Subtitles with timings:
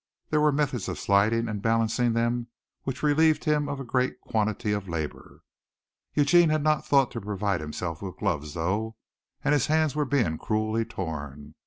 [0.31, 2.47] There were methods of sliding and balancing them
[2.85, 5.43] which relieved him of a great quantity of labor.
[6.15, 8.95] Eugene had not thought to provide himself with gloves though,
[9.43, 11.53] and his hands were being cruelly torn.